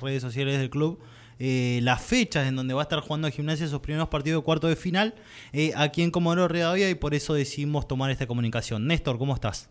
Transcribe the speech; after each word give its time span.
redes 0.00 0.22
sociales 0.22 0.60
del 0.60 0.70
club 0.70 1.00
eh, 1.40 1.80
las 1.82 2.00
fechas 2.00 2.46
en 2.46 2.54
donde 2.54 2.72
va 2.72 2.82
a 2.82 2.84
estar 2.84 3.00
jugando 3.00 3.28
Gimnasia 3.30 3.66
esos 3.66 3.80
primeros 3.80 4.06
partidos 4.06 4.42
de 4.42 4.44
cuarto 4.44 4.68
de 4.68 4.76
final 4.76 5.16
eh, 5.52 5.72
aquí 5.76 6.02
en 6.02 6.12
Comodoro 6.12 6.46
Rivadavia 6.46 6.88
y 6.88 6.94
por 6.94 7.14
eso 7.14 7.34
decidimos 7.34 7.88
tomar 7.88 8.12
esta 8.12 8.28
comunicación. 8.28 8.86
Néstor, 8.86 9.18
¿cómo 9.18 9.34
estás? 9.34 9.68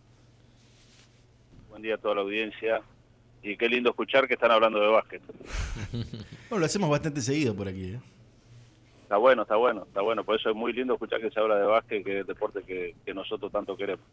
Buen 1.70 1.82
día 1.82 1.96
a 1.96 1.98
toda 1.98 2.16
la 2.16 2.22
audiencia 2.24 2.82
y 3.42 3.56
qué 3.56 3.70
lindo 3.70 3.92
escuchar 3.92 4.28
que 4.28 4.34
están 4.34 4.52
hablando 4.52 4.82
de 4.82 4.88
básquet. 4.88 5.22
bueno, 6.50 6.60
lo 6.60 6.66
hacemos 6.66 6.90
bastante 6.90 7.22
seguido 7.22 7.56
por 7.56 7.70
aquí. 7.70 7.94
¿eh? 7.94 8.00
Está 9.04 9.16
bueno, 9.16 9.44
está 9.44 9.56
bueno, 9.56 9.84
está 9.88 10.02
bueno. 10.02 10.26
Por 10.26 10.36
eso 10.36 10.50
es 10.50 10.56
muy 10.58 10.74
lindo 10.74 10.96
escuchar 10.96 11.22
que 11.22 11.32
se 11.32 11.40
habla 11.40 11.56
de 11.56 11.66
básquet, 11.66 12.04
que 12.04 12.12
es 12.12 12.20
el 12.20 12.28
deporte 12.28 12.64
que 12.66 13.14
nosotros 13.14 13.50
tanto 13.50 13.78
queremos. 13.78 14.04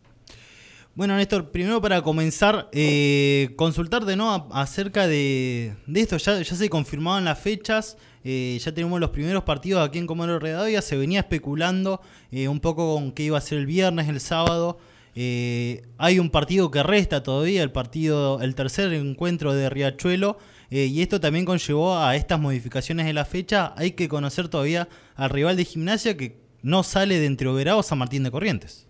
Bueno, 0.97 1.17
Néstor, 1.17 1.51
primero 1.51 1.83
para 1.83 2.03
comenzar, 2.03 2.69
eh, 2.71 3.51
consultarte 3.57 4.15
¿no? 4.15 4.47
acerca 4.53 5.09
de, 5.09 5.75
esto. 5.93 6.19
Ya, 6.19 6.45
se 6.45 6.71
confirmaban 6.71 7.25
las 7.25 7.37
fechas, 7.37 7.97
eh, 8.23 8.57
ya 8.65 8.73
tenemos 8.73 9.01
los 9.01 9.11
primeros 9.11 9.43
partidos 9.43 9.85
aquí 9.85 9.99
en 9.99 10.07
Comodoro 10.07 10.39
Redavia. 10.39 10.81
Se 10.83 10.97
venía 10.97 11.19
especulando 11.19 12.01
eh, 12.31 12.47
un 12.47 12.61
poco 12.61 12.95
con 12.95 13.11
qué 13.11 13.25
iba 13.25 13.37
a 13.37 13.41
ser 13.41 13.59
el 13.59 13.67
viernes, 13.67 14.09
el 14.09 14.21
sábado. 14.21 14.79
hay 15.17 16.19
un 16.21 16.31
partido 16.31 16.71
que 16.71 16.85
resta 16.85 17.25
todavía, 17.25 17.65
el 17.65 17.73
partido, 17.73 18.41
el 18.41 18.55
tercer 18.55 18.93
encuentro 18.93 19.53
de 19.53 19.69
Riachuelo. 19.71 20.39
y 20.71 21.03
esto 21.03 21.21
también 21.21 21.45
conllevó 21.45 21.99
a 21.99 22.15
estas 22.15 22.39
modificaciones 22.39 23.07
de 23.07 23.15
la 23.15 23.25
fecha. 23.25 23.75
Hay 23.77 23.93
que 23.93 24.09
conocer 24.09 24.47
todavía 24.47 24.89
al 25.17 25.31
rival 25.31 25.57
de 25.57 25.65
gimnasia 25.65 26.17
que 26.17 26.37
no 26.63 26.85
sale 26.85 27.19
de 27.19 27.27
entre 27.27 27.49
o 27.49 27.83
San 27.83 27.99
Martín 27.99 28.23
de 28.23 28.31
Corrientes. 28.31 28.87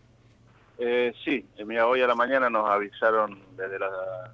Eh, 0.79 1.13
sí, 1.25 1.45
eh, 1.57 1.65
mira, 1.65 1.87
hoy 1.87 2.01
a 2.01 2.07
la 2.07 2.15
mañana 2.15 2.51
nos 2.51 2.69
avisaron 2.69 3.39
desde 3.57 3.79
la, 3.79 4.33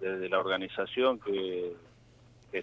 desde 0.00 0.28
la 0.28 0.38
organización 0.38 1.18
que, 1.18 1.72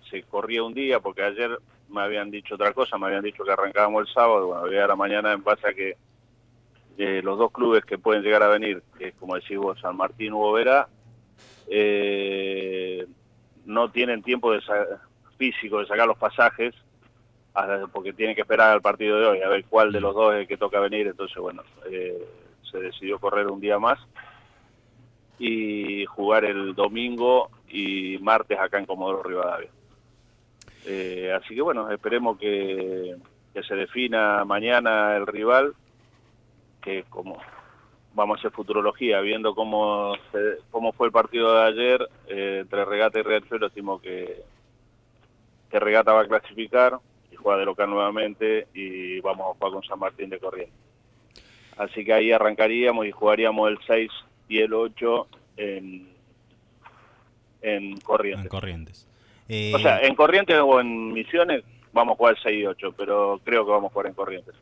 se 0.10 0.24
corría 0.24 0.64
un 0.64 0.74
día, 0.74 1.00
porque 1.00 1.24
ayer 1.24 1.58
me 1.90 2.02
habían 2.02 2.32
dicho 2.32 2.56
otra 2.56 2.74
cosa, 2.74 2.98
me 2.98 3.08
habían 3.08 3.24
dicho 3.24 3.44
que 3.44 3.52
arrancábamos 3.52 4.08
el 4.08 4.14
sábado, 4.14 4.48
bueno, 4.48 4.64
hoy 4.64 4.78
a 4.78 4.88
la 4.88 4.96
mañana 4.96 5.32
en 5.32 5.44
base 5.44 5.68
a 5.68 5.74
que 5.74 5.96
los 6.98 7.38
dos 7.38 7.52
clubes 7.52 7.86
que 7.86 7.98
pueden 7.98 8.24
llegar 8.24 8.42
a 8.42 8.48
venir, 8.48 8.82
que 8.98 9.10
es 9.10 9.16
como 9.16 9.36
decís 9.36 9.58
vos, 9.58 9.80
San 9.80 9.96
Martín 9.96 10.34
u 10.34 10.42
Overa, 10.42 10.88
eh, 11.68 13.06
no 13.66 13.92
tienen 13.92 14.24
tiempo 14.24 14.52
de 14.52 14.62
físico 15.38 15.80
de 15.80 15.86
sacar 15.86 16.08
los 16.08 16.18
pasajes, 16.18 16.74
porque 17.94 18.12
tienen 18.12 18.36
que 18.36 18.42
esperar 18.42 18.72
al 18.72 18.82
partido 18.82 19.20
de 19.20 19.28
hoy, 19.28 19.42
a 19.42 19.48
ver 19.48 19.66
cuál 19.66 19.92
de 19.92 20.02
los 20.02 20.16
dos 20.16 20.34
es 20.34 20.42
el 20.42 20.48
que 20.48 20.58
toca 20.58 20.80
venir, 20.80 21.08
entonces 21.08 21.38
bueno... 21.38 21.64
Eh, 21.90 22.26
se 22.72 22.80
decidió 22.80 23.20
correr 23.20 23.48
un 23.48 23.60
día 23.60 23.80
más 23.80 24.00
y 25.38 26.06
jugar 26.06 26.46
el 26.46 26.76
domingo 26.76 27.50
y 27.68 28.18
martes 28.20 28.58
acá 28.60 28.80
en 28.80 28.86
Comodoro 28.86 29.24
Rivadavia. 29.24 29.70
Eh, 30.86 31.32
así 31.34 31.56
que 31.56 31.62
bueno, 31.62 31.92
esperemos 31.92 32.38
que, 32.38 33.16
se 33.68 33.76
defina 33.76 34.44
mañana 34.46 35.16
el 35.16 35.26
rival, 35.26 35.74
que 36.82 37.04
como 37.10 37.38
vamos 38.14 38.38
a 38.38 38.40
hacer 38.40 38.52
futurología, 38.52 39.22
viendo 39.22 39.56
cómo, 39.56 40.14
cómo 40.72 40.92
fue 40.94 41.08
el 41.08 41.14
partido 41.14 41.54
de 41.54 41.68
ayer 41.68 42.10
eh, 42.28 42.60
entre 42.62 42.86
Regata 42.86 43.20
y 43.20 43.24
Riachuelo, 43.24 43.68
estimo 43.68 44.00
que, 44.00 44.44
que 45.70 45.80
Regata 45.80 46.14
va 46.14 46.22
a 46.22 46.28
clasificar 46.28 47.00
y 47.32 47.36
juega 47.36 47.60
de 47.60 47.66
local 47.66 47.90
nuevamente 47.90 48.68
y 48.74 49.20
vamos 49.22 49.48
a 49.48 49.54
jugar 49.54 49.74
con 49.74 49.84
San 49.84 50.00
Martín 50.00 50.30
de 50.30 50.40
Corrientes. 50.40 50.85
Así 51.78 52.06
que 52.06 52.14
ahí 52.14 52.32
arrancaríamos 52.32 53.06
y 53.06 53.12
jugaríamos 53.12 53.70
el 53.70 53.78
6 53.86 54.12
y 54.48 54.60
el 54.60 54.74
8 54.74 55.28
en, 55.58 56.08
en 57.62 57.98
Corrientes. 57.98 58.46
En 58.46 58.50
Corrientes. 58.50 59.08
O 59.74 59.80
sea, 59.80 60.00
en 60.00 60.16
Corrientes 60.16 60.58
o 60.60 60.80
en 60.80 61.14
Misiones 61.14 61.64
vamos 61.94 62.14
a 62.14 62.18
jugar 62.18 62.36
el 62.36 62.44
6 62.44 62.62
y 62.62 62.66
8, 62.66 62.94
pero 62.98 63.40
creo 63.44 63.66
que 63.66 63.72
vamos 63.72 63.90
a 63.90 63.94
jugar 63.94 64.08
en 64.08 64.14
Corrientes. 64.14 64.56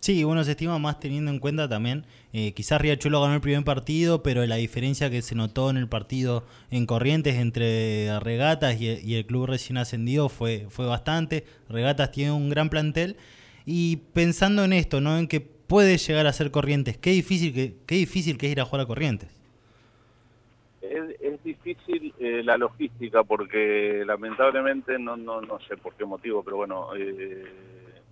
Sí, 0.00 0.22
uno 0.22 0.44
se 0.44 0.52
estima 0.52 0.78
más 0.78 1.00
teniendo 1.00 1.32
en 1.32 1.40
cuenta 1.40 1.68
también, 1.68 2.04
eh, 2.32 2.52
quizás 2.52 2.80
Riachuelo 2.80 3.20
ganó 3.20 3.34
el 3.34 3.40
primer 3.40 3.64
partido, 3.64 4.22
pero 4.22 4.46
la 4.46 4.56
diferencia 4.56 5.10
que 5.10 5.20
se 5.20 5.34
notó 5.34 5.68
en 5.68 5.78
el 5.78 5.88
partido 5.88 6.44
en 6.70 6.86
Corrientes 6.86 7.36
entre 7.36 8.20
Regatas 8.20 8.80
y, 8.80 8.88
y 8.88 9.16
el 9.16 9.26
club 9.26 9.46
recién 9.46 9.78
ascendido 9.78 10.28
fue, 10.28 10.66
fue 10.68 10.86
bastante. 10.86 11.44
Regatas 11.68 12.12
tiene 12.12 12.30
un 12.30 12.50
gran 12.50 12.68
plantel 12.68 13.16
y 13.64 13.96
pensando 14.12 14.64
en 14.64 14.74
esto, 14.74 15.00
¿no? 15.00 15.18
En 15.18 15.26
que 15.26 15.55
puede 15.66 15.98
llegar 15.98 16.26
a 16.26 16.32
ser 16.32 16.50
Corrientes? 16.50 16.96
Qué 16.98 17.10
difícil 17.10 17.52
que, 17.54 17.74
qué 17.86 17.96
difícil 17.96 18.38
que 18.38 18.46
es 18.46 18.52
ir 18.52 18.60
a 18.60 18.64
jugar 18.64 18.82
a 18.82 18.86
Corrientes. 18.86 19.30
Es, 20.80 21.42
difícil 21.42 22.12
eh, 22.18 22.42
la 22.42 22.56
logística 22.56 23.22
porque 23.22 24.02
lamentablemente, 24.04 24.98
no, 24.98 25.16
no, 25.16 25.40
no 25.40 25.60
sé 25.60 25.76
por 25.76 25.94
qué 25.94 26.04
motivo, 26.04 26.42
pero 26.42 26.56
bueno, 26.56 26.88
eh, 26.96 27.44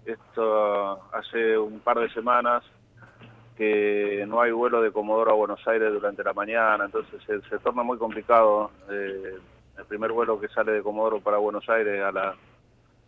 esto 0.04 1.02
hace 1.12 1.58
un 1.58 1.80
par 1.80 1.98
de 1.98 2.10
semanas 2.10 2.62
que 3.56 4.24
no 4.26 4.40
hay 4.40 4.52
vuelo 4.52 4.82
de 4.82 4.92
Comodoro 4.92 5.30
a 5.30 5.34
Buenos 5.34 5.66
Aires 5.66 5.92
durante 5.92 6.24
la 6.24 6.32
mañana, 6.32 6.84
entonces 6.84 7.20
se, 7.26 7.58
torna 7.58 7.82
muy 7.82 7.98
complicado. 7.98 8.70
Eh, 8.90 9.34
el 9.78 9.84
primer 9.86 10.12
vuelo 10.12 10.40
que 10.40 10.48
sale 10.48 10.72
de 10.72 10.82
Comodoro 10.82 11.20
para 11.20 11.38
Buenos 11.38 11.68
Aires 11.68 12.02
a 12.02 12.12
las 12.12 12.36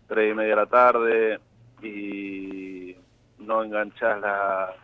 tres 0.08 0.32
y 0.32 0.34
media 0.34 0.50
de 0.50 0.56
la 0.56 0.66
tarde 0.66 1.40
y 1.82 2.85
no 3.46 3.62
enganchás 3.62 4.20
la, 4.20 4.74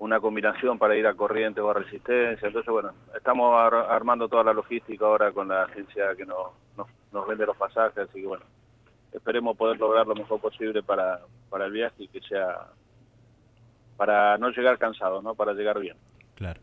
una 0.00 0.20
combinación 0.20 0.78
para 0.78 0.96
ir 0.96 1.06
a 1.06 1.14
corriente 1.14 1.60
o 1.60 1.70
a 1.70 1.74
resistencia. 1.74 2.46
Entonces, 2.46 2.70
bueno, 2.70 2.92
estamos 3.16 3.54
armando 3.88 4.28
toda 4.28 4.44
la 4.44 4.52
logística 4.52 5.04
ahora 5.04 5.32
con 5.32 5.48
la 5.48 5.64
agencia 5.64 6.14
que 6.16 6.26
nos, 6.26 6.48
nos, 7.12 7.26
vende 7.26 7.46
los 7.46 7.56
pasajes, 7.56 7.96
así 7.96 8.20
que 8.20 8.26
bueno, 8.26 8.44
esperemos 9.12 9.56
poder 9.56 9.78
lograr 9.78 10.06
lo 10.06 10.14
mejor 10.14 10.40
posible 10.40 10.82
para, 10.82 11.20
para 11.48 11.66
el 11.66 11.72
viaje 11.72 12.04
y 12.04 12.08
que 12.08 12.20
sea 12.20 12.68
para 13.96 14.36
no 14.36 14.50
llegar 14.50 14.78
cansado, 14.78 15.22
¿no? 15.22 15.34
Para 15.34 15.54
llegar 15.54 15.80
bien. 15.80 15.96
Claro. 16.34 16.60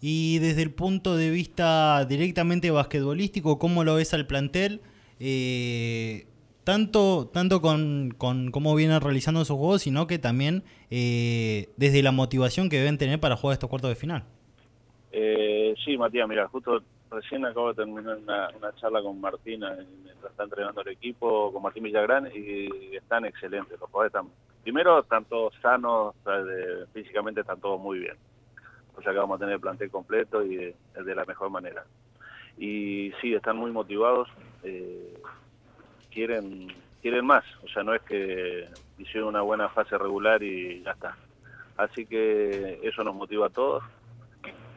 Y 0.00 0.38
desde 0.38 0.62
el 0.62 0.72
punto 0.72 1.16
de 1.16 1.30
vista 1.30 2.04
directamente 2.04 2.70
basquetbolístico, 2.70 3.58
¿cómo 3.58 3.82
lo 3.82 3.96
ves 3.96 4.14
al 4.14 4.26
plantel? 4.26 4.80
Eh, 5.18 6.27
tanto, 6.68 7.30
tanto 7.32 7.62
con, 7.62 8.10
con 8.18 8.50
cómo 8.50 8.74
vienen 8.74 9.00
realizando 9.00 9.40
esos 9.40 9.56
juegos, 9.56 9.80
sino 9.80 10.06
que 10.06 10.18
también 10.18 10.64
eh, 10.90 11.70
desde 11.78 12.02
la 12.02 12.12
motivación 12.12 12.68
que 12.68 12.76
deben 12.76 12.98
tener 12.98 13.18
para 13.18 13.36
jugar 13.36 13.54
estos 13.54 13.70
cuartos 13.70 13.88
de 13.88 13.96
final. 13.96 14.24
Eh, 15.10 15.74
sí, 15.82 15.96
Matías, 15.96 16.28
mira, 16.28 16.46
justo 16.48 16.82
recién 17.10 17.46
acabo 17.46 17.68
de 17.72 17.76
terminar 17.76 18.18
una, 18.18 18.50
charla 18.76 19.00
con 19.00 19.18
Martín 19.18 19.60
mientras 20.04 20.30
está 20.30 20.44
entrenando 20.44 20.82
el 20.82 20.88
equipo, 20.88 21.50
con 21.54 21.62
Martín 21.62 21.84
Villagrán, 21.84 22.28
y 22.34 22.94
están 22.94 23.24
excelentes. 23.24 23.80
Los 23.80 23.88
jugadores 23.88 24.14
están, 24.14 24.30
primero, 24.62 25.00
están 25.00 25.24
todos 25.24 25.54
sanos, 25.62 26.14
físicamente 26.92 27.40
están 27.40 27.62
todos 27.62 27.80
muy 27.80 28.00
bien. 28.00 28.16
O 28.94 29.00
sea 29.00 29.12
que 29.12 29.18
vamos 29.18 29.36
a 29.36 29.38
tener 29.38 29.54
el 29.54 29.60
plantel 29.60 29.90
completo 29.90 30.44
y 30.44 30.56
de, 30.56 30.74
de 31.02 31.14
la 31.14 31.24
mejor 31.24 31.48
manera. 31.48 31.86
Y 32.58 33.10
sí, 33.22 33.32
están 33.32 33.56
muy 33.56 33.70
motivados. 33.70 34.28
Eh, 34.64 35.18
quieren 36.10 36.68
quieren 37.00 37.24
más, 37.24 37.44
o 37.62 37.68
sea, 37.68 37.82
no 37.82 37.94
es 37.94 38.02
que 38.02 38.68
hicieron 38.98 39.28
una 39.28 39.42
buena 39.42 39.68
fase 39.68 39.96
regular 39.96 40.42
y 40.42 40.82
ya 40.82 40.92
está. 40.92 41.16
Así 41.76 42.06
que 42.06 42.80
eso 42.82 43.04
nos 43.04 43.14
motiva 43.14 43.46
a 43.46 43.50
todos 43.50 43.84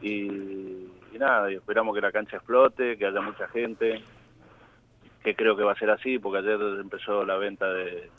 y, 0.00 0.88
nada, 1.18 1.50
y 1.50 1.56
esperamos 1.56 1.94
que 1.94 2.00
la 2.00 2.12
cancha 2.12 2.36
explote, 2.36 2.96
que 2.96 3.06
haya 3.06 3.20
mucha 3.20 3.48
gente, 3.48 4.02
que 5.22 5.34
creo 5.34 5.56
que 5.56 5.64
va 5.64 5.72
a 5.72 5.78
ser 5.78 5.90
así, 5.90 6.18
porque 6.18 6.38
ayer 6.38 6.60
empezó 6.80 7.24
la 7.24 7.36
venta 7.36 7.72
de, 7.72 8.10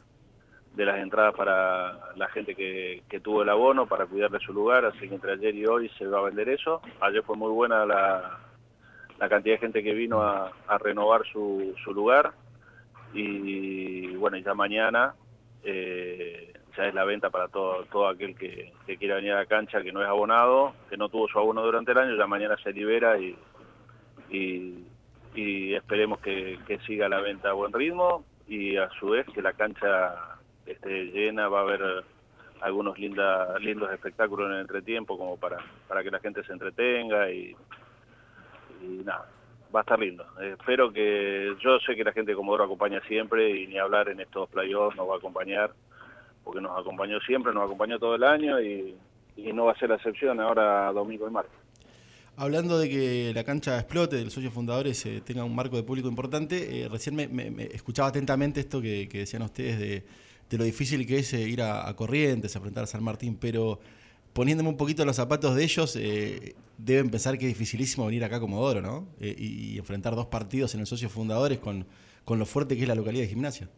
de 0.75 0.85
las 0.85 0.99
entradas 0.99 1.33
para 1.35 2.13
la 2.15 2.27
gente 2.29 2.55
que, 2.55 3.03
que, 3.09 3.19
tuvo 3.19 3.43
el 3.43 3.49
abono 3.49 3.85
para 3.87 4.05
cuidar 4.05 4.31
de 4.31 4.39
su 4.39 4.53
lugar, 4.53 4.85
así 4.85 5.07
que 5.07 5.15
entre 5.15 5.33
ayer 5.33 5.55
y 5.55 5.65
hoy 5.65 5.89
se 5.97 6.07
va 6.07 6.19
a 6.19 6.23
vender 6.23 6.49
eso. 6.49 6.81
Ayer 7.01 7.23
fue 7.23 7.35
muy 7.35 7.51
buena 7.51 7.85
la, 7.85 8.39
la 9.19 9.29
cantidad 9.29 9.55
de 9.55 9.59
gente 9.59 9.83
que 9.83 9.93
vino 9.93 10.21
a, 10.21 10.51
a 10.67 10.77
renovar 10.77 11.25
su, 11.31 11.73
su 11.83 11.93
lugar 11.93 12.33
y 13.13 14.15
bueno, 14.15 14.37
ya 14.37 14.53
mañana 14.53 15.13
eh, 15.63 16.53
ya 16.75 16.85
es 16.85 16.93
la 16.93 17.05
venta 17.05 17.29
para 17.29 17.47
todo, 17.47 17.85
todo 17.85 18.07
aquel 18.07 18.35
que, 18.35 18.73
quiera 18.97 19.15
venir 19.15 19.33
a 19.33 19.39
la 19.39 19.45
cancha, 19.45 19.81
que 19.81 19.91
no 19.91 20.01
es 20.01 20.07
abonado, 20.07 20.73
que 20.89 20.97
no 20.97 21.09
tuvo 21.09 21.27
su 21.27 21.39
abono 21.39 21.63
durante 21.63 21.91
el 21.91 21.97
año, 21.97 22.15
ya 22.15 22.27
mañana 22.27 22.57
se 22.61 22.73
libera 22.73 23.17
y, 23.19 23.37
y, 24.29 25.73
esperemos 25.73 26.19
que, 26.19 26.59
siga 26.85 27.07
la 27.07 27.21
venta 27.21 27.49
a 27.49 27.53
buen 27.53 27.71
ritmo 27.71 28.25
y 28.47 28.77
a 28.77 28.89
su 28.99 29.09
vez 29.09 29.25
que 29.33 29.41
la 29.41 29.53
cancha 29.53 30.37
esté 30.65 31.05
llena, 31.05 31.47
va 31.47 31.59
a 31.59 31.63
haber 31.63 32.03
algunos 32.61 32.97
linda, 32.97 33.57
lindos 33.59 33.91
espectáculos 33.91 34.47
en 34.47 34.55
el 34.55 34.61
entretiempo 34.61 35.17
como 35.17 35.37
para, 35.37 35.57
para 35.87 36.03
que 36.03 36.11
la 36.11 36.19
gente 36.19 36.43
se 36.43 36.53
entretenga 36.53 37.29
y 37.29 37.55
nada, 38.81 39.27
va 39.73 39.79
a 39.79 39.83
estar 39.83 39.99
lindo. 39.99 40.25
espero 40.41 40.91
que, 40.91 41.55
yo 41.63 41.79
sé 41.79 41.95
que 41.95 42.03
la 42.03 42.11
gente 42.11 42.31
de 42.31 42.35
Comodoro 42.35 42.65
acompaña 42.65 43.01
siempre 43.07 43.49
y 43.61 43.67
ni 43.67 43.77
hablar 43.77 44.09
en 44.09 44.19
estos 44.19 44.49
playoffs 44.49 44.95
nos 44.95 45.09
va 45.09 45.15
a 45.15 45.17
acompañar, 45.17 45.73
porque 46.43 46.61
nos 46.61 46.79
acompañó 46.79 47.19
siempre, 47.21 47.53
nos 47.53 47.63
acompañó 47.65 47.97
todo 47.99 48.15
el 48.15 48.23
año 48.23 48.61
y, 48.61 48.95
no 49.53 49.65
va 49.65 49.71
a 49.71 49.79
ser 49.79 49.89
la 49.89 49.95
excepción 49.95 50.39
ahora 50.39 50.91
domingo 50.91 51.27
y 51.27 51.31
martes. 51.31 51.53
Hablando 52.37 52.77
de 52.77 52.89
que 52.89 53.31
la 53.33 53.43
cancha 53.43 53.77
explote, 53.79 54.15
de 54.15 54.23
los 54.25 54.33
socios 54.33 54.53
fundadores 54.53 55.03
eh, 55.05 55.21
tenga 55.25 55.43
un 55.43 55.55
marco 55.55 55.75
de 55.75 55.83
público 55.83 56.07
importante, 56.07 56.81
eh, 56.81 56.89
recién 56.89 57.15
me, 57.15 57.27
me- 57.27 57.63
escuchaba 57.65 58.09
atentamente 58.09 58.59
esto 58.59 58.81
que, 58.81 59.07
decían 59.11 59.41
ustedes 59.41 59.79
de, 59.79 60.03
de 60.49 60.57
lo 60.57 60.63
difícil 60.63 61.05
que 61.07 61.17
es 61.19 61.33
eh, 61.33 61.41
ir 61.41 61.61
a, 61.61 61.87
a 61.87 61.95
Corrientes, 61.95 62.55
a 62.55 62.59
enfrentar 62.59 62.83
a 62.83 62.87
San 62.87 63.03
Martín, 63.03 63.37
pero 63.39 63.79
poniéndome 64.33 64.69
un 64.69 64.77
poquito 64.77 65.05
los 65.05 65.15
zapatos 65.15 65.55
de 65.55 65.63
ellos, 65.63 65.95
eh, 65.95 66.55
deben 66.77 67.09
pensar 67.09 67.37
que 67.37 67.45
es 67.45 67.51
dificilísimo 67.53 68.05
venir 68.05 68.23
acá 68.23 68.37
a 68.37 68.39
Comodoro, 68.39 68.81
¿no? 68.81 69.07
Eh, 69.19 69.35
y, 69.37 69.77
enfrentar 69.77 70.15
dos 70.15 70.27
partidos 70.27 70.73
en 70.73 70.81
los 70.81 70.89
socios 70.89 71.11
fundadores 71.11 71.59
con, 71.59 71.85
con 72.25 72.39
lo 72.39 72.45
fuerte 72.45 72.75
que 72.75 72.83
es 72.83 72.87
la 72.87 72.95
localidad 72.95 73.23
de 73.23 73.29
gimnasia. 73.29 73.69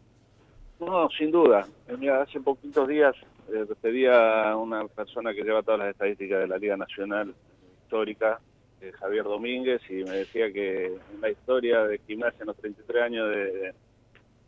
No, 0.78 1.08
sin 1.10 1.30
duda. 1.30 1.66
Eh, 1.88 1.96
Mira, 1.98 2.22
hace 2.22 2.40
poquitos 2.40 2.86
días 2.88 3.14
eh, 3.52 3.66
pedí 3.80 4.06
a 4.06 4.56
una 4.56 4.86
persona 4.88 5.32
que 5.32 5.42
lleva 5.42 5.62
todas 5.62 5.80
las 5.80 5.90
estadísticas 5.90 6.40
de 6.40 6.48
la 6.48 6.58
Liga 6.58 6.76
Nacional 6.76 7.34
Histórica, 7.82 8.40
eh, 8.80 8.92
Javier 8.92 9.24
Domínguez, 9.24 9.80
y 9.88 10.04
me 10.04 10.18
decía 10.18 10.52
que 10.52 10.86
en 10.86 11.20
la 11.20 11.30
historia 11.30 11.84
de 11.84 11.98
gimnasia, 12.06 12.40
en 12.40 12.46
los 12.48 12.56
33 12.56 13.02
años 13.02 13.30
de, 13.30 13.74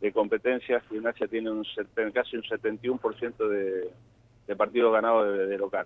de 0.01 0.11
competencia, 0.11 0.81
gimnasia 0.81 1.27
tiene 1.27 1.49
un 1.49 1.65
casi 2.13 2.37
un 2.37 2.43
71% 2.43 3.47
de, 3.47 3.89
de 4.49 4.55
partidos 4.55 4.91
ganados 4.91 5.47
de, 5.47 5.57
local. 5.59 5.85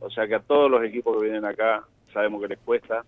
O 0.00 0.10
sea 0.10 0.26
que 0.26 0.34
a 0.34 0.40
todos 0.40 0.68
los 0.68 0.82
equipos 0.82 1.16
que 1.16 1.22
vienen 1.22 1.44
acá 1.44 1.84
sabemos 2.12 2.42
que 2.42 2.48
les 2.48 2.58
cuesta, 2.58 3.04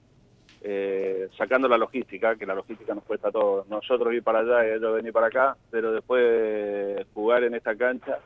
eh, 0.63 1.29
sacando 1.37 1.67
la 1.67 1.77
logística, 1.77 2.37
que 2.37 2.47
la 2.47 2.55
logística 2.55 2.95
nos 2.95 3.03
cuesta 3.03 3.29
a 3.29 3.33
todos. 3.33 3.69
Nosotros 3.69 4.15
ir 4.15 4.23
para 4.23 4.39
allá 4.39 4.65
y 4.65 4.77
ellos 4.77 4.95
venir 4.95 5.13
para 5.13 5.27
acá, 5.27 5.57
pero 5.69 5.91
después 5.91 6.23
de 6.23 7.07
jugar 7.13 7.43
en 7.43 7.57
esta 7.57 7.75
cancha, 7.75 8.21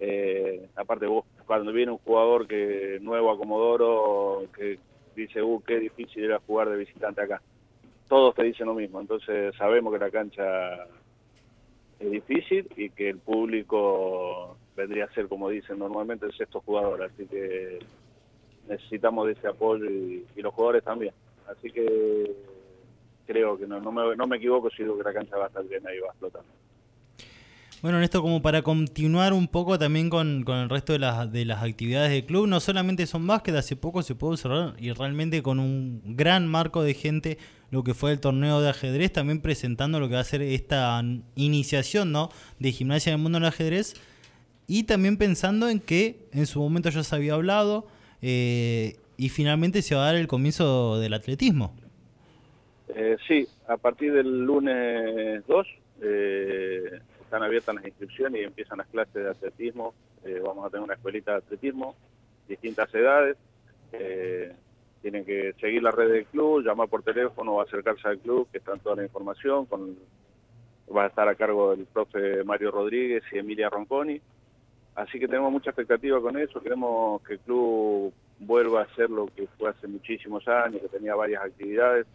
eh, 0.00 0.66
aparte 0.76 1.06
vos, 1.06 1.26
cuando 1.46 1.72
viene 1.72 1.92
un 1.92 1.98
jugador 1.98 2.46
que 2.46 2.98
nuevo 3.02 3.30
a 3.30 3.36
Comodoro, 3.36 4.44
que 4.56 4.78
dice, 5.14 5.42
uh, 5.42 5.62
qué 5.62 5.78
difícil 5.78 6.24
era 6.24 6.40
jugar 6.40 6.70
de 6.70 6.78
visitante 6.78 7.20
acá. 7.20 7.42
Todos 8.08 8.34
te 8.34 8.44
dicen 8.44 8.66
lo 8.66 8.74
mismo, 8.74 8.98
entonces 8.98 9.54
sabemos 9.56 9.92
que 9.92 9.98
la 9.98 10.10
cancha 10.10 10.86
es 12.00 12.10
difícil 12.10 12.66
y 12.76 12.88
que 12.88 13.10
el 13.10 13.18
público 13.18 14.56
vendría 14.76 15.04
a 15.04 15.14
ser, 15.14 15.28
como 15.28 15.48
dicen 15.48 15.78
normalmente, 15.78 16.26
el 16.26 16.32
sexto 16.32 16.60
jugador, 16.60 17.02
así 17.02 17.26
que 17.26 17.78
necesitamos 18.68 19.26
de 19.26 19.32
ese 19.32 19.48
apoyo 19.48 19.84
y, 19.84 20.24
los 20.36 20.54
jugadores 20.54 20.84
también. 20.84 21.12
Así 21.48 21.70
que 21.70 22.32
creo 23.26 23.58
que 23.58 23.66
no, 23.66 23.80
no, 23.80 23.92
me, 23.92 24.16
no 24.16 24.26
me 24.26 24.36
equivoco 24.36 24.70
si 24.70 24.82
digo 24.82 24.96
que 24.96 25.04
la 25.04 25.12
cancha 25.12 25.36
va 25.36 25.44
a 25.44 25.48
estar 25.48 25.64
llena 25.64 25.94
y 25.94 25.98
va 25.98 26.08
a 26.08 26.10
explotar. 26.10 26.42
Bueno, 27.82 28.00
esto 28.00 28.22
como 28.22 28.40
para 28.42 28.62
continuar 28.62 29.32
un 29.32 29.48
poco 29.48 29.76
también 29.76 30.08
con, 30.08 30.44
con 30.44 30.58
el 30.58 30.70
resto 30.70 30.92
de 30.92 31.00
las, 31.00 31.32
de 31.32 31.44
las 31.44 31.64
actividades 31.64 32.12
del 32.12 32.24
club, 32.24 32.46
no 32.46 32.60
solamente 32.60 33.08
son 33.08 33.26
básquet, 33.26 33.56
hace 33.56 33.74
poco 33.74 34.02
se 34.02 34.14
pudo 34.14 34.36
cerrar 34.36 34.74
y 34.78 34.92
realmente 34.92 35.42
con 35.42 35.58
un 35.58 36.00
gran 36.04 36.46
marco 36.46 36.84
de 36.84 36.94
gente 36.94 37.38
lo 37.70 37.82
que 37.82 37.92
fue 37.92 38.12
el 38.12 38.20
torneo 38.20 38.60
de 38.60 38.70
ajedrez, 38.70 39.12
también 39.12 39.40
presentando 39.40 39.98
lo 39.98 40.08
que 40.08 40.14
va 40.14 40.20
a 40.20 40.24
ser 40.24 40.42
esta 40.42 41.02
iniciación 41.34 42.12
¿no? 42.12 42.28
de 42.60 42.70
gimnasia 42.70 43.10
en 43.10 43.18
el 43.18 43.22
mundo 43.22 43.40
del 43.40 43.48
ajedrez 43.48 43.94
y 44.72 44.84
también 44.84 45.18
pensando 45.18 45.68
en 45.68 45.80
que 45.80 46.16
en 46.32 46.46
su 46.46 46.58
momento 46.58 46.88
ya 46.88 47.02
se 47.02 47.14
había 47.14 47.34
hablado 47.34 47.86
eh, 48.22 48.96
y 49.18 49.28
finalmente 49.28 49.82
se 49.82 49.94
va 49.94 50.04
a 50.04 50.06
dar 50.06 50.16
el 50.16 50.28
comienzo 50.28 50.98
del 50.98 51.12
atletismo. 51.12 51.76
Eh, 52.88 53.18
sí, 53.28 53.46
a 53.68 53.76
partir 53.76 54.14
del 54.14 54.46
lunes 54.46 55.46
2 55.46 55.66
eh, 56.00 57.00
están 57.20 57.42
abiertas 57.42 57.74
las 57.74 57.84
inscripciones 57.84 58.40
y 58.40 58.44
empiezan 58.44 58.78
las 58.78 58.86
clases 58.86 59.12
de 59.12 59.28
atletismo. 59.28 59.92
Eh, 60.24 60.40
vamos 60.42 60.64
a 60.64 60.70
tener 60.70 60.84
una 60.84 60.94
escuelita 60.94 61.32
de 61.32 61.38
atletismo, 61.38 61.94
distintas 62.48 62.94
edades. 62.94 63.36
Eh, 63.92 64.54
tienen 65.02 65.26
que 65.26 65.52
seguir 65.60 65.82
la 65.82 65.90
red 65.90 66.10
del 66.10 66.24
club, 66.24 66.64
llamar 66.64 66.88
por 66.88 67.02
teléfono 67.02 67.56
o 67.56 67.60
acercarse 67.60 68.08
al 68.08 68.20
club, 68.20 68.48
que 68.50 68.56
está 68.56 68.74
toda 68.78 68.96
la 68.96 69.02
información. 69.02 69.66
Con, 69.66 69.98
va 70.96 71.04
a 71.04 71.08
estar 71.08 71.28
a 71.28 71.34
cargo 71.34 71.76
del 71.76 71.84
profe 71.84 72.42
Mario 72.44 72.70
Rodríguez 72.70 73.22
y 73.32 73.38
Emilia 73.38 73.68
Ronconi. 73.68 74.18
Así 74.94 75.18
que 75.18 75.26
tenemos 75.26 75.50
mucha 75.50 75.70
expectativa 75.70 76.20
con 76.20 76.36
eso. 76.36 76.60
Queremos 76.60 77.22
que 77.22 77.34
el 77.34 77.40
club 77.40 78.12
vuelva 78.38 78.82
a 78.82 78.94
ser 78.94 79.08
lo 79.10 79.26
que 79.26 79.46
fue 79.58 79.70
hace 79.70 79.86
muchísimos 79.86 80.46
años, 80.48 80.82
que 80.82 80.88
tenía 80.88 81.14
varias 81.14 81.44
actividades. 81.44 82.06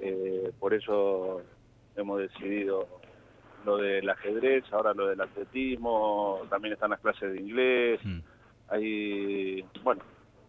Eh, 0.00 0.52
por 0.60 0.74
eso 0.74 1.42
hemos 1.96 2.20
decidido 2.20 2.86
lo 3.64 3.78
del 3.78 4.08
ajedrez, 4.08 4.64
ahora 4.72 4.92
lo 4.94 5.08
del 5.08 5.20
atletismo, 5.20 6.42
también 6.50 6.74
están 6.74 6.90
las 6.90 7.00
clases 7.00 7.32
de 7.32 7.40
inglés. 7.40 8.00
Mm. 8.04 8.18
Hay, 8.68 9.64
bueno, 9.82 10.02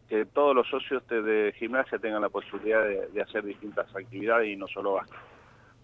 que 0.08 0.26
todos 0.26 0.56
los 0.56 0.68
socios 0.68 1.08
de, 1.08 1.22
de 1.22 1.54
gimnasia 1.54 1.98
tengan 1.98 2.22
la 2.22 2.30
posibilidad 2.30 2.84
de, 2.84 3.08
de 3.08 3.22
hacer 3.22 3.44
distintas 3.44 3.94
actividades 3.96 4.50
y 4.50 4.56
no 4.56 4.68
solo 4.68 4.94
básquet. 4.94 5.20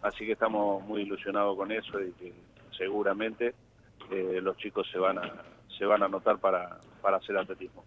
Así 0.01 0.25
que 0.25 0.34
estamos 0.34 0.84
muy 0.84 1.01
ilusionados 1.04 1.56
con 1.56 1.72
eso 1.72 2.00
y 2.01 2.12
que 2.13 2.34
seguramente 2.77 3.54
eh, 4.12 4.39
los 4.42 4.57
chicos 4.57 4.89
se 4.92 4.98
van 4.98 5.19
a 5.19 5.31
se 5.81 5.86
van 5.88 6.04
a 6.04 6.06
anotar 6.06 6.38
para, 6.38 6.80
para 7.01 7.18
hacer 7.18 7.36
atletismo. 7.36 7.83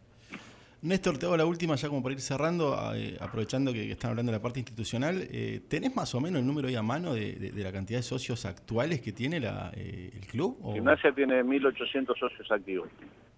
Néstor, 0.83 1.17
te 1.17 1.27
hago 1.27 1.37
la 1.37 1.47
última 1.47 1.77
ya 1.77 1.89
como 1.89 2.03
para 2.03 2.13
ir 2.17 2.21
cerrando, 2.21 2.77
eh, 2.93 3.17
aprovechando 3.21 3.73
que, 3.73 3.87
que 3.87 3.93
están 3.93 4.11
hablando 4.11 4.33
de 4.33 4.39
la 4.39 4.43
parte 4.43 4.59
institucional. 4.59 5.29
Eh, 5.31 5.61
¿Tenés 5.69 5.95
más 5.95 6.13
o 6.17 6.21
menos 6.21 6.41
el 6.41 6.47
número 6.47 6.67
ahí 6.67 6.75
a 6.75 6.83
mano 6.83 7.15
de, 7.15 7.35
de- 7.35 7.53
de 7.53 7.63
la 7.63 7.71
cantidad 7.71 8.01
de 8.01 8.03
socios 8.03 8.45
actuales 8.47 9.01
que 9.01 9.13
tiene 9.13 9.39
la, 9.39 9.71
eh, 9.77 10.11
el 10.13 10.27
club? 10.27 10.59
O- 10.61 10.75
Gimnasia 10.75 11.13
tiene 11.15 11.45
1.800 11.45 12.19
socios 12.19 12.51
activos. 12.51 12.89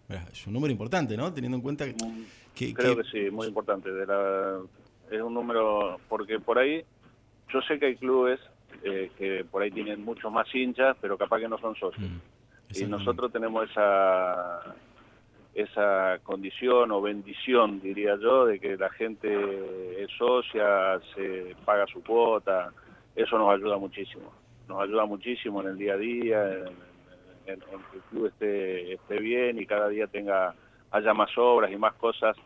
Mirá, 0.09 0.27
es 0.33 0.47
un 0.47 0.55
número 0.55 0.73
importante, 0.73 1.19
¿no? 1.19 1.31
Teniendo 1.35 1.57
en 1.59 1.63
cuenta 1.63 1.85
que... 1.85 1.95
que- 2.55 2.73
Creo 2.73 2.97
que- 2.97 3.03
que 3.03 3.09
sí, 3.11 3.31
muy 3.31 3.47
importante. 3.49 3.93
De 3.93 4.07
la, 4.07 4.59
es 5.11 5.21
un 5.21 5.35
número, 5.35 6.01
porque 6.09 6.41
por 6.41 6.59
ahí, 6.59 6.83
yo 7.53 7.61
sé 7.69 7.79
que 7.79 7.87
hay 7.89 7.97
clubes 7.97 8.41
eh, 8.83 9.11
que 9.19 9.45
por 9.45 9.61
ahí 9.63 9.71
tienen 9.71 10.03
muchos 10.03 10.33
más 10.33 10.53
hinchas, 10.55 10.97
pero 11.03 11.19
capaz 11.19 11.41
que 11.41 11.49
no 11.49 11.59
son 11.59 11.75
socios. 11.77 12.11
Mm, 12.11 12.17
Y 12.75 12.85
nosotros 12.91 13.33
tenemos 13.33 13.71
esa 13.71 14.63
esa 15.55 16.19
condición 16.23 16.91
o 16.91 17.01
bendición, 17.01 17.81
diría 17.81 18.17
yo, 18.17 18.45
de 18.45 18.61
que 18.61 18.77
la 18.77 18.91
gente 18.91 20.03
es 20.03 20.11
socia, 20.19 21.01
se 21.15 21.57
paga 21.65 21.87
su 21.87 22.03
cuota, 22.05 22.71
eso 23.15 23.39
nos 23.39 23.55
ayuda 23.55 23.79
muchísimo. 23.79 24.31
Nos 24.69 24.83
ayuda 24.83 25.07
muchísimo 25.07 25.63
en 25.63 25.69
el 25.69 25.79
día 25.79 25.95
a 25.95 25.97
día, 25.97 26.53
en, 26.53 26.67
en- 27.47 27.63
en 27.63 27.81
que 27.91 27.97
el 27.97 28.03
club 28.11 28.27
esté, 28.27 28.93
esté 28.93 29.19
bien 29.19 29.59
y 29.59 29.65
cada 29.65 29.89
día 29.89 30.07
tenga 30.09 30.55
haya 30.91 31.15
más 31.15 31.31
obras 31.39 31.71
y 31.73 31.77
más 31.77 31.95
cosas 31.95 32.37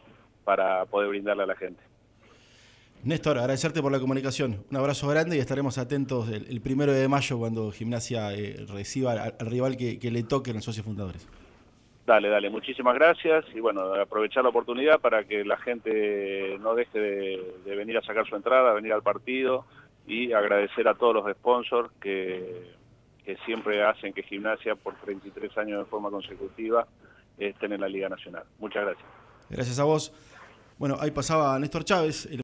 para 0.45 0.85
poder 0.87 1.09
brindarle 1.09 1.43
a 1.43 1.47
la 1.47 1.57
gente. 1.57 1.83
Néstor, 3.03 3.39
agradecerte 3.39 3.81
por 3.81 3.91
la 3.91 3.99
comunicación. 3.99 4.63
Un 4.71 4.77
abrazo 4.77 5.09
grande 5.09 5.37
y 5.37 5.41
estaremos 5.41 5.79
atentos 5.79 6.29
el, 6.29 6.47
el 6.49 6.61
primero 6.61 6.93
de 6.93 7.09
mayo 7.09 7.39
cuando 7.39 7.71
Gimnasia 7.73 8.35
eh, 8.35 8.67
reciba 8.69 9.13
al, 9.13 9.35
al 9.41 9.47
rival 9.47 9.77
que, 9.79 9.99
que 9.99 10.11
le 10.11 10.23
toque 10.23 10.51
en 10.51 10.57
los 10.57 10.65
socios 10.65 10.85
fundadores. 10.85 11.27
Dale, 12.07 12.29
dale, 12.29 12.51
muchísimas 12.51 12.95
gracias 12.95 13.45
y 13.55 13.61
bueno, 13.61 13.95
aprovechar 13.95 14.43
la 14.43 14.51
oportunidad 14.51 15.01
para 15.01 15.25
que 15.25 15.45
la 15.45 15.57
gente 15.59 16.59
no 16.61 16.75
deje 16.75 16.99
de, 16.99 17.55
de 17.65 17.77
venir 17.77 17.97
a 17.97 18.03
sacar 18.03 18.27
su 18.29 18.37
entrada, 18.37 18.73
venir 18.75 18.93
al 18.93 19.03
partido 19.03 19.65
y 20.07 20.33
agradecer 20.33 20.89
a 20.89 20.95
todos 20.95 21.15
los 21.15 21.33
sponsors 21.37 21.91
que, 22.01 22.73
que 23.25 23.37
siempre 23.47 23.83
hacen 23.83 24.13
que 24.13 24.23
Gimnasia 24.25 24.75
por 24.75 24.95
33 24.97 25.57
años 25.57 25.79
de 25.79 25.85
forma 25.87 26.11
consecutiva 26.11 26.87
estén 27.39 27.73
en 27.73 27.81
la 27.81 27.89
Liga 27.89 28.09
Nacional. 28.09 28.43
Muchas 28.59 28.85
gracias. 28.85 29.07
Gracias 29.49 29.79
a 29.79 29.85
vos. 29.85 30.13
Bueno, 30.81 30.97
ahí 30.99 31.11
pasaba 31.11 31.59
Néstor 31.59 31.85
Chávez. 31.85 32.25
el 32.25 32.39